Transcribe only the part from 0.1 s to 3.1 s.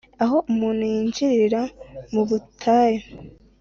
aho umuntu yinjirira mu butayu